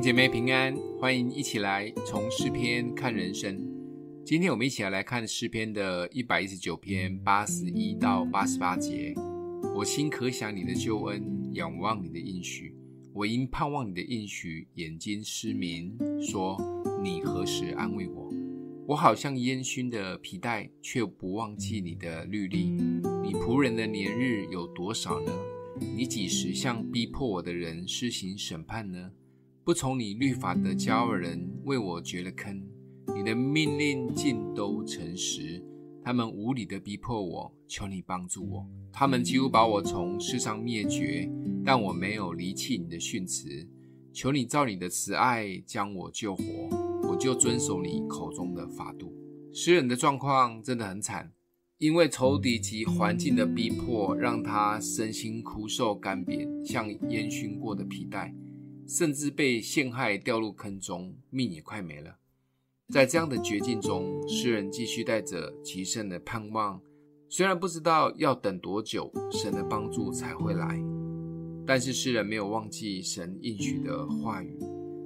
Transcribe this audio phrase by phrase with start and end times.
[0.00, 3.60] 姐妹平安，欢迎一起来从诗篇看人生。
[4.24, 9.12] 今天我们一起来看诗篇的一百一十九篇八十一到八十八节。
[9.74, 12.74] 我心可想你的救恩，仰望你的应许。
[13.12, 16.56] 我因盼望你的应许，眼睛失明，说
[17.02, 18.32] 你何时安慰我？
[18.86, 22.70] 我好像烟熏的皮带，却不忘记你的律例。
[23.22, 25.32] 你仆人的年日有多少呢？
[25.96, 29.10] 你几时向逼迫我的人施行审判呢？
[29.64, 32.60] 不从你律法的骄傲人为我掘了坑，
[33.14, 35.62] 你的命令尽都诚实。
[36.02, 38.66] 他们无理的逼迫我，求你帮助我。
[38.92, 41.30] 他们几乎把我从世上灭绝，
[41.64, 43.68] 但我没有离弃你的训词。
[44.12, 46.42] 求你照你的慈爱将我救活，
[47.08, 49.14] 我就遵守你口中的法度。
[49.52, 51.30] 诗人的状况真的很惨，
[51.78, 58.34] 因为仇敌及环境的逼迫，让他身心枯瘦干瘪，像烟熏过的皮带。
[58.86, 62.16] 甚至被陷害，掉入坑中，命也快没了。
[62.88, 66.80] 在这样的绝境中，诗人继续带着极深的盼望。
[67.28, 70.78] 虽然不知道要等多久，神的帮助才会来，
[71.66, 74.58] 但是诗人没有忘记神应许的话语，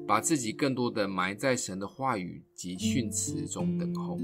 [0.09, 4.19] 把自己更多的埋在神的话语及训词中等候。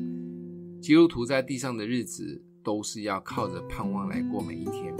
[0.80, 4.92] 基督徒在地上的日子，都是要靠着盼望来过每一天。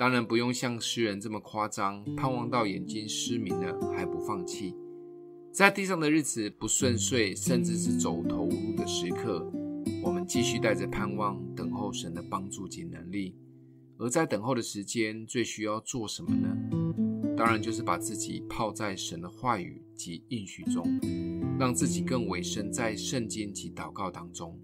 [0.00, 4.74] 当然不用像诗人这么夸张，盼望到眼睛失明了还不放弃。
[5.52, 9.46] 在地上的日子不顺遂，甚至是走投无路的时刻，
[10.02, 13.36] 我们继续带着盼望，等候神的帮助及能力。
[13.98, 16.48] 而在等候的时间，最需要做什么呢？
[17.36, 20.82] 当然就是把自己泡在神的话语及应许中，
[21.58, 24.58] 让自己更委身在圣经及祷告当中。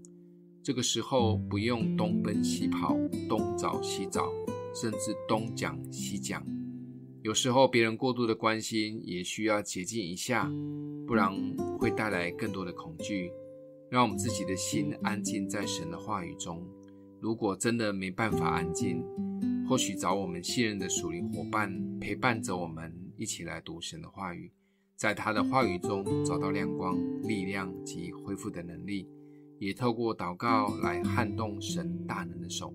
[0.63, 2.97] 这个时候不用东奔西跑，
[3.29, 4.31] 东找西找。
[4.79, 6.45] 甚至东讲西讲，
[7.23, 10.47] 有时候别人过度的关心也需要洁净一下，
[11.07, 11.33] 不然
[11.79, 13.31] 会带来更多的恐惧。
[13.89, 16.63] 让我们自己的心安静在神的话语中。
[17.19, 19.03] 如果真的没办法安静，
[19.67, 24.51] 或许找我们信任的属灵伙伴陪伴着我们一起来读神的话语，
[24.95, 29.07] 在他的话语中找到亮光、力量及恢复的能力，
[29.57, 32.71] 也透过祷告来撼动神大能的手。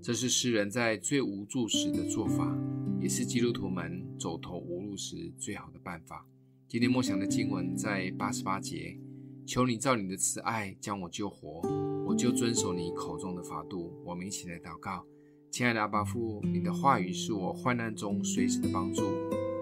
[0.00, 2.56] 这是诗人在最无助时的做法，
[3.00, 6.24] 也是基督徒们走投无路时最好的办法。
[6.68, 8.98] 今天默想的经文在八十八节，
[9.44, 11.60] 求你照你的慈爱将我救活，
[12.06, 13.92] 我就遵守你口中的法度。
[14.04, 15.04] 我们一起来祷告，
[15.50, 19.02] 亲爱的阿爸父，你的话语是我患难中随时的帮助，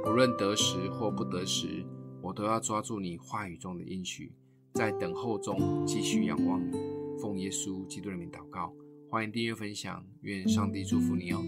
[0.02, 1.84] 不论得时或不得时，
[2.20, 4.32] 我都要抓住你话语中的应许，
[4.74, 6.76] 在等候中继续仰望你。
[7.18, 8.74] 奉耶稣基督的名祷告。
[9.14, 11.40] 欢迎订阅分享，愿上帝祝福你哦。